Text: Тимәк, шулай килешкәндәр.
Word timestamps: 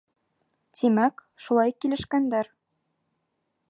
Тимәк, 0.81 1.23
шулай 1.47 1.77
килешкәндәр. 1.85 2.53